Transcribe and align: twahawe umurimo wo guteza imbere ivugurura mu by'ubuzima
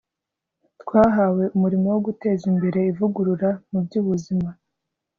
twahawe 0.81 1.43
umurimo 1.55 1.87
wo 1.93 1.99
guteza 2.07 2.43
imbere 2.51 2.79
ivugurura 2.91 3.49
mu 3.69 3.79
by'ubuzima 3.85 4.49